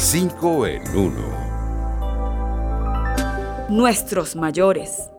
5 0.00 0.66
en 0.68 0.82
1. 0.96 1.12
Nuestros 3.68 4.36
mayores. 4.36 5.10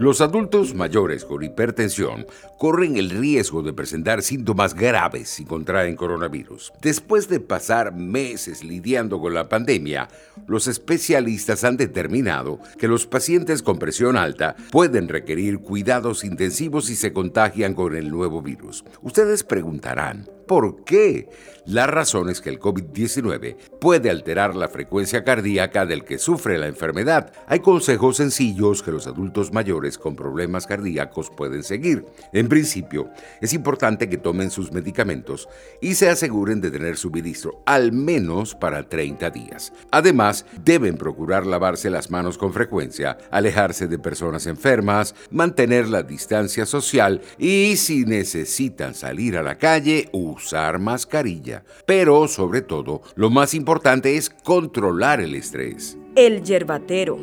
Los 0.00 0.20
adultos 0.20 0.74
mayores 0.74 1.24
con 1.24 1.44
hipertensión 1.44 2.26
corren 2.58 2.96
el 2.96 3.10
riesgo 3.10 3.62
de 3.62 3.72
presentar 3.72 4.22
síntomas 4.22 4.74
graves 4.74 5.28
si 5.28 5.44
contraen 5.44 5.94
coronavirus. 5.94 6.72
Después 6.82 7.28
de 7.28 7.38
pasar 7.38 7.94
meses 7.94 8.64
lidiando 8.64 9.20
con 9.20 9.34
la 9.34 9.48
pandemia, 9.48 10.08
los 10.48 10.66
especialistas 10.66 11.62
han 11.62 11.76
determinado 11.76 12.58
que 12.76 12.88
los 12.88 13.06
pacientes 13.06 13.62
con 13.62 13.78
presión 13.78 14.16
alta 14.16 14.56
pueden 14.72 15.06
requerir 15.06 15.60
cuidados 15.60 16.24
intensivos 16.24 16.86
si 16.86 16.96
se 16.96 17.12
contagian 17.12 17.72
con 17.72 17.94
el 17.94 18.10
nuevo 18.10 18.42
virus. 18.42 18.84
Ustedes 19.00 19.44
preguntarán, 19.44 20.28
¿Por 20.48 20.82
qué? 20.82 21.28
La 21.68 21.86
razón 21.86 22.30
es 22.30 22.40
que 22.40 22.48
el 22.48 22.58
COVID-19 22.58 23.58
puede 23.78 24.08
alterar 24.08 24.56
la 24.56 24.70
frecuencia 24.70 25.22
cardíaca 25.22 25.84
del 25.84 26.02
que 26.02 26.16
sufre 26.16 26.56
la 26.56 26.66
enfermedad. 26.66 27.30
Hay 27.46 27.60
consejos 27.60 28.16
sencillos 28.16 28.82
que 28.82 28.90
los 28.90 29.06
adultos 29.06 29.52
mayores 29.52 29.98
con 29.98 30.16
problemas 30.16 30.66
cardíacos 30.66 31.28
pueden 31.28 31.62
seguir. 31.62 32.06
En 32.32 32.48
principio, 32.48 33.10
es 33.42 33.52
importante 33.52 34.08
que 34.08 34.16
tomen 34.16 34.50
sus 34.50 34.72
medicamentos 34.72 35.46
y 35.82 35.94
se 35.94 36.08
aseguren 36.08 36.62
de 36.62 36.70
tener 36.70 36.96
suministro 36.96 37.62
al 37.66 37.92
menos 37.92 38.54
para 38.54 38.88
30 38.88 39.28
días. 39.28 39.74
Además, 39.90 40.46
deben 40.64 40.96
procurar 40.96 41.44
lavarse 41.44 41.90
las 41.90 42.10
manos 42.10 42.38
con 42.38 42.54
frecuencia, 42.54 43.18
alejarse 43.30 43.88
de 43.88 43.98
personas 43.98 44.46
enfermas, 44.46 45.14
mantener 45.30 45.86
la 45.90 46.02
distancia 46.02 46.64
social 46.64 47.20
y 47.36 47.76
si 47.76 48.06
necesitan 48.06 48.94
salir 48.94 49.36
a 49.36 49.42
la 49.42 49.58
calle, 49.58 50.08
usar 50.38 50.78
mascarilla. 50.78 51.64
Pero, 51.84 52.26
sobre 52.28 52.62
todo, 52.62 53.02
lo 53.16 53.28
más 53.28 53.54
importante 53.54 54.16
es 54.16 54.30
controlar 54.30 55.20
el 55.20 55.34
estrés. 55.34 55.98
El 56.14 56.42
yerbatero. 56.42 57.18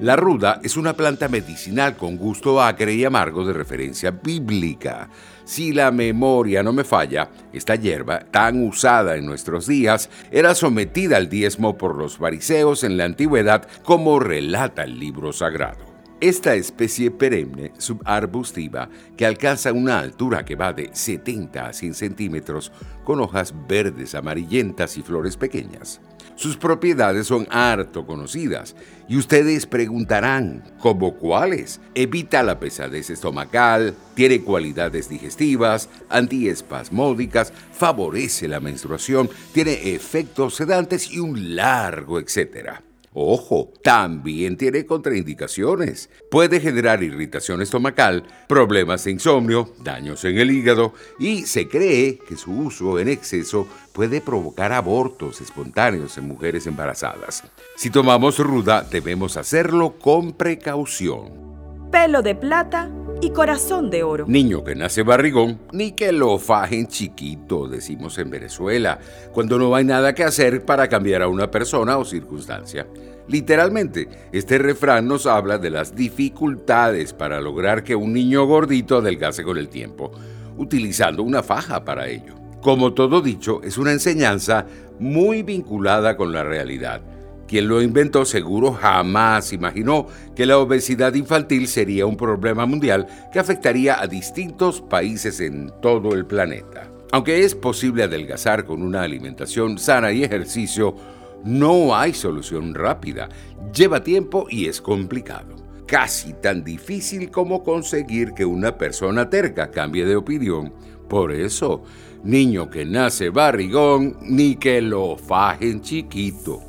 La 0.00 0.16
ruda 0.16 0.60
es 0.62 0.76
una 0.76 0.94
planta 0.94 1.28
medicinal 1.28 1.96
con 1.96 2.16
gusto 2.16 2.60
acre 2.60 2.94
y 2.94 3.04
amargo 3.04 3.46
de 3.46 3.52
referencia 3.52 4.10
bíblica. 4.10 5.08
Si 5.44 5.72
la 5.72 5.90
memoria 5.90 6.62
no 6.62 6.72
me 6.72 6.84
falla, 6.84 7.30
esta 7.52 7.76
hierba, 7.76 8.20
tan 8.30 8.66
usada 8.66 9.16
en 9.16 9.24
nuestros 9.24 9.66
días, 9.66 10.10
era 10.30 10.54
sometida 10.54 11.16
al 11.16 11.28
diezmo 11.28 11.78
por 11.78 11.96
los 11.96 12.18
fariseos 12.18 12.84
en 12.84 12.96
la 12.96 13.04
antigüedad, 13.04 13.68
como 13.84 14.18
relata 14.18 14.82
el 14.84 14.98
libro 14.98 15.32
sagrado. 15.32 15.93
Esta 16.20 16.54
especie 16.54 17.10
perenne 17.10 17.72
subarbustiva, 17.76 18.88
que 19.16 19.26
alcanza 19.26 19.72
una 19.72 19.98
altura 19.98 20.44
que 20.44 20.54
va 20.56 20.72
de 20.72 20.90
70 20.92 21.66
a 21.66 21.72
100 21.72 21.94
centímetros, 21.94 22.72
con 23.04 23.20
hojas 23.20 23.52
verdes 23.68 24.14
amarillentas 24.14 24.96
y 24.96 25.02
flores 25.02 25.36
pequeñas. 25.36 26.00
Sus 26.36 26.56
propiedades 26.56 27.28
son 27.28 27.46
harto 27.50 28.06
conocidas 28.06 28.74
y 29.08 29.16
ustedes 29.16 29.66
preguntarán, 29.66 30.64
¿cómo 30.80 31.14
cuáles? 31.14 31.80
Evita 31.94 32.42
la 32.42 32.58
pesadez 32.58 33.10
estomacal, 33.10 33.94
tiene 34.14 34.40
cualidades 34.40 35.08
digestivas, 35.08 35.88
antiespasmódicas, 36.08 37.52
favorece 37.72 38.48
la 38.48 38.58
menstruación, 38.60 39.30
tiene 39.52 39.94
efectos 39.94 40.56
sedantes 40.56 41.10
y 41.12 41.20
un 41.20 41.54
largo 41.54 42.18
etcétera. 42.18 42.82
Ojo, 43.16 43.72
también 43.80 44.56
tiene 44.56 44.84
contraindicaciones. 44.86 46.10
Puede 46.32 46.58
generar 46.58 47.00
irritación 47.04 47.62
estomacal, 47.62 48.24
problemas 48.48 49.04
de 49.04 49.12
insomnio, 49.12 49.72
daños 49.84 50.24
en 50.24 50.36
el 50.36 50.50
hígado 50.50 50.94
y 51.20 51.42
se 51.42 51.68
cree 51.68 52.18
que 52.18 52.36
su 52.36 52.50
uso 52.50 52.98
en 52.98 53.08
exceso 53.08 53.68
puede 53.92 54.20
provocar 54.20 54.72
abortos 54.72 55.40
espontáneos 55.40 56.18
en 56.18 56.26
mujeres 56.26 56.66
embarazadas. 56.66 57.44
Si 57.76 57.88
tomamos 57.88 58.40
ruda, 58.40 58.82
debemos 58.82 59.36
hacerlo 59.36 59.94
con 59.96 60.32
precaución. 60.32 61.44
Pelo 61.92 62.20
de 62.20 62.34
plata 62.34 62.90
y 63.20 63.30
corazón 63.30 63.90
de 63.90 64.02
oro. 64.02 64.24
Niño 64.26 64.64
que 64.64 64.74
nace 64.74 65.04
barrigón, 65.04 65.60
ni 65.70 65.92
que 65.92 66.10
lo 66.10 66.38
fajen 66.38 66.88
chiquito, 66.88 67.68
decimos 67.68 68.18
en 68.18 68.30
Venezuela, 68.30 68.98
cuando 69.32 69.56
no 69.56 69.72
hay 69.76 69.84
nada 69.84 70.14
que 70.14 70.24
hacer 70.24 70.64
para 70.64 70.88
cambiar 70.88 71.22
a 71.22 71.28
una 71.28 71.52
persona 71.52 71.96
o 71.96 72.04
circunstancia. 72.04 72.88
Literalmente, 73.28 74.08
este 74.32 74.58
refrán 74.58 75.08
nos 75.08 75.26
habla 75.26 75.58
de 75.58 75.70
las 75.70 75.94
dificultades 75.94 77.12
para 77.12 77.40
lograr 77.40 77.82
que 77.82 77.96
un 77.96 78.12
niño 78.12 78.44
gordito 78.46 78.98
adelgace 78.98 79.42
con 79.42 79.58
el 79.58 79.68
tiempo, 79.68 80.12
utilizando 80.56 81.22
una 81.22 81.42
faja 81.42 81.84
para 81.84 82.08
ello. 82.08 82.34
Como 82.60 82.94
todo 82.94 83.20
dicho, 83.20 83.62
es 83.62 83.78
una 83.78 83.92
enseñanza 83.92 84.66
muy 84.98 85.42
vinculada 85.42 86.16
con 86.16 86.32
la 86.32 86.44
realidad 86.44 87.02
quien 87.46 87.68
lo 87.68 87.82
inventó 87.82 88.24
seguro 88.24 88.72
jamás 88.72 89.52
imaginó 89.52 90.06
que 90.34 90.46
la 90.46 90.58
obesidad 90.58 91.14
infantil 91.14 91.68
sería 91.68 92.06
un 92.06 92.16
problema 92.16 92.66
mundial 92.66 93.06
que 93.32 93.38
afectaría 93.38 94.00
a 94.00 94.06
distintos 94.06 94.80
países 94.80 95.40
en 95.40 95.70
todo 95.80 96.14
el 96.14 96.26
planeta. 96.26 96.90
Aunque 97.12 97.44
es 97.44 97.54
posible 97.54 98.02
adelgazar 98.02 98.64
con 98.64 98.82
una 98.82 99.02
alimentación 99.02 99.78
sana 99.78 100.10
y 100.10 100.24
ejercicio, 100.24 100.96
no 101.44 101.94
hay 101.94 102.14
solución 102.14 102.74
rápida. 102.74 103.28
Lleva 103.74 104.02
tiempo 104.02 104.46
y 104.48 104.66
es 104.66 104.80
complicado. 104.80 105.56
Casi 105.86 106.32
tan 106.32 106.64
difícil 106.64 107.30
como 107.30 107.62
conseguir 107.62 108.32
que 108.32 108.46
una 108.46 108.78
persona 108.78 109.28
terca 109.28 109.70
cambie 109.70 110.06
de 110.06 110.16
opinión. 110.16 110.72
Por 111.08 111.32
eso, 111.32 111.84
niño 112.22 112.70
que 112.70 112.86
nace 112.86 113.28
barrigón, 113.28 114.16
ni 114.22 114.56
que 114.56 114.80
lo 114.80 115.16
fajen 115.16 115.82
chiquito. 115.82 116.62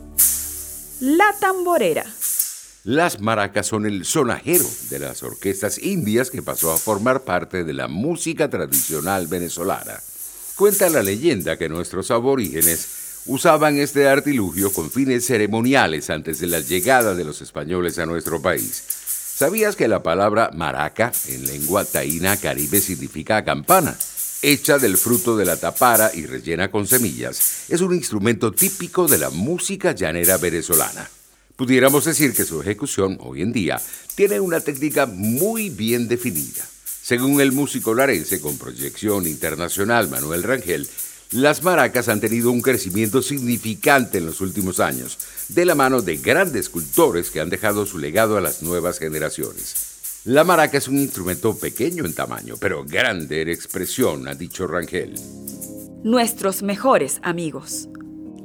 La 0.99 1.33
tamborera. 1.39 2.05
Las 2.83 3.19
maracas 3.19 3.67
son 3.67 3.85
el 3.85 4.05
sonajero 4.05 4.65
de 4.89 4.99
las 4.99 5.23
orquestas 5.23 5.79
indias 5.79 6.29
que 6.29 6.43
pasó 6.43 6.71
a 6.71 6.77
formar 6.77 7.21
parte 7.21 7.63
de 7.63 7.73
la 7.73 7.87
música 7.87 8.49
tradicional 8.49 9.27
venezolana. 9.27 9.99
Cuenta 10.55 10.89
la 10.89 11.01
leyenda 11.01 11.57
que 11.57 11.67
nuestros 11.67 12.11
aborígenes 12.11 13.04
usaban 13.25 13.77
este 13.77 14.07
artilugio 14.07 14.71
con 14.71 14.91
fines 14.91 15.25
ceremoniales 15.25 16.09
antes 16.09 16.39
de 16.39 16.47
la 16.47 16.59
llegada 16.59 17.15
de 17.15 17.23
los 17.23 17.41
españoles 17.41 17.99
a 17.99 18.05
nuestro 18.05 18.41
país. 18.41 18.83
¿Sabías 19.35 19.75
que 19.75 19.87
la 19.87 20.03
palabra 20.03 20.51
maraca 20.53 21.11
en 21.27 21.45
lengua 21.45 21.83
taína 21.85 22.37
caribe 22.37 22.79
significa 22.79 23.43
campana? 23.43 23.97
hecha 24.41 24.77
del 24.77 24.97
fruto 24.97 25.35
de 25.35 25.45
la 25.45 25.57
tapara 25.57 26.11
y 26.13 26.27
rellena 26.27 26.69
con 26.69 26.85
semillas, 26.85 27.65
es 27.67 27.81
un 27.81 27.95
instrumento 27.95 28.51
típico 28.51 29.07
de 29.07 29.17
la 29.17 29.31
música 29.31 29.93
llanera 29.93 30.37
venezolana. 30.37 31.09
Pudiéramos 31.55 32.05
decir 32.05 32.33
que 32.33 32.45
su 32.45 32.61
ejecución 32.61 33.17
hoy 33.21 33.41
en 33.41 33.51
día 33.51 33.81
tiene 34.13 34.39
una 34.39 34.59
técnica 34.59 35.07
muy 35.07 35.69
bien 35.69 36.07
definida. 36.07 36.63
Según 37.01 37.41
el 37.41 37.53
músico 37.53 37.95
larense 37.95 38.39
con 38.39 38.57
proyección 38.57 39.25
internacional 39.25 40.09
Manuel 40.09 40.43
Rangel, 40.43 40.87
las 41.31 41.63
maracas 41.63 42.07
han 42.07 42.21
tenido 42.21 42.51
un 42.51 42.61
crecimiento 42.61 43.21
significante 43.21 44.19
en 44.19 44.25
los 44.27 44.41
últimos 44.41 44.79
años, 44.79 45.17
de 45.49 45.65
la 45.65 45.75
mano 45.75 46.01
de 46.01 46.17
grandes 46.17 46.69
cultores 46.69 47.31
que 47.31 47.41
han 47.41 47.49
dejado 47.49 47.85
su 47.85 47.97
legado 47.97 48.37
a 48.37 48.41
las 48.41 48.61
nuevas 48.61 48.99
generaciones. 48.99 50.21
La 50.25 50.43
maraca 50.43 50.77
es 50.77 50.87
un 50.87 50.97
instrumento 50.97 51.55
pequeño 51.55 52.05
en 52.05 52.13
tamaño, 52.13 52.55
pero 52.59 52.83
grande 52.83 53.41
en 53.41 53.49
expresión, 53.49 54.27
ha 54.27 54.33
dicho 54.33 54.65
Rangel. 54.65 55.13
Nuestros 56.03 56.63
mejores 56.63 57.19
amigos. 57.23 57.89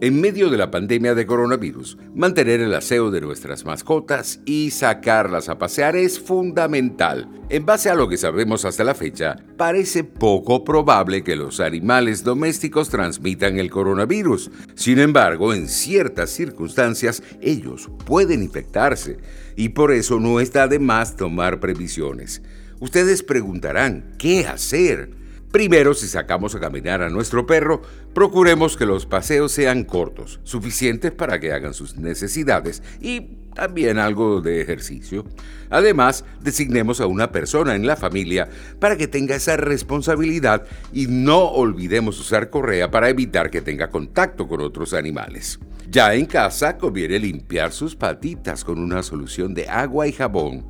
En 0.02 0.18
medio 0.18 0.48
de 0.48 0.56
la 0.56 0.70
pandemia 0.70 1.14
de 1.14 1.26
coronavirus, 1.26 1.98
mantener 2.14 2.60
el 2.60 2.72
aseo 2.72 3.10
de 3.10 3.20
nuestras 3.20 3.66
mascotas 3.66 4.40
y 4.46 4.70
sacarlas 4.70 5.50
a 5.50 5.58
pasear 5.58 5.94
es 5.94 6.18
fundamental. 6.18 7.28
En 7.50 7.66
base 7.66 7.90
a 7.90 7.94
lo 7.94 8.08
que 8.08 8.16
sabemos 8.16 8.64
hasta 8.64 8.82
la 8.82 8.94
fecha, 8.94 9.36
parece 9.58 10.02
poco 10.02 10.64
probable 10.64 11.22
que 11.22 11.36
los 11.36 11.60
animales 11.60 12.24
domésticos 12.24 12.88
transmitan 12.88 13.58
el 13.58 13.70
coronavirus. 13.70 14.50
Sin 14.74 15.00
embargo, 15.00 15.52
en 15.52 15.68
ciertas 15.68 16.30
circunstancias, 16.30 17.22
ellos 17.42 17.90
pueden 18.06 18.42
infectarse 18.42 19.18
y 19.54 19.68
por 19.68 19.92
eso 19.92 20.18
no 20.18 20.40
está 20.40 20.66
de 20.66 20.78
más 20.78 21.14
tomar 21.14 21.60
previsiones. 21.60 22.40
Ustedes 22.78 23.22
preguntarán, 23.22 24.14
¿qué 24.16 24.46
hacer? 24.46 25.19
Primero, 25.50 25.94
si 25.94 26.06
sacamos 26.06 26.54
a 26.54 26.60
caminar 26.60 27.02
a 27.02 27.10
nuestro 27.10 27.44
perro, 27.44 27.82
procuremos 28.14 28.76
que 28.76 28.86
los 28.86 29.04
paseos 29.04 29.50
sean 29.50 29.82
cortos, 29.82 30.38
suficientes 30.44 31.10
para 31.10 31.40
que 31.40 31.52
hagan 31.52 31.74
sus 31.74 31.96
necesidades 31.96 32.84
y 33.00 33.38
también 33.54 33.98
algo 33.98 34.40
de 34.40 34.60
ejercicio. 34.60 35.24
Además, 35.68 36.24
designemos 36.40 37.00
a 37.00 37.06
una 37.06 37.32
persona 37.32 37.74
en 37.74 37.84
la 37.84 37.96
familia 37.96 38.48
para 38.78 38.96
que 38.96 39.08
tenga 39.08 39.34
esa 39.34 39.56
responsabilidad 39.56 40.66
y 40.92 41.08
no 41.08 41.40
olvidemos 41.40 42.20
usar 42.20 42.48
correa 42.48 42.92
para 42.92 43.08
evitar 43.08 43.50
que 43.50 43.60
tenga 43.60 43.90
contacto 43.90 44.46
con 44.46 44.60
otros 44.60 44.94
animales. 44.94 45.58
Ya 45.90 46.14
en 46.14 46.26
casa 46.26 46.78
conviene 46.78 47.18
limpiar 47.18 47.72
sus 47.72 47.96
patitas 47.96 48.62
con 48.64 48.78
una 48.78 49.02
solución 49.02 49.52
de 49.52 49.68
agua 49.68 50.06
y 50.06 50.12
jabón. 50.12 50.66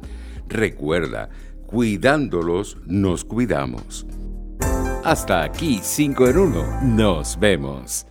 Recuerda, 0.49 1.29
cuidándolos 1.67 2.79
nos 2.87 3.27
cuidamos. 3.27 4.07
Hasta 5.05 5.43
aquí 5.43 5.81
5 5.83 6.29
en 6.29 6.39
1. 6.39 6.81
Nos 6.83 7.39
vemos. 7.39 8.10